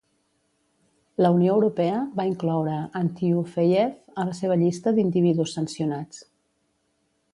[1.25, 6.25] La Unió Europea va incloure Antyufeyev a la seva llista d'individus sancionats.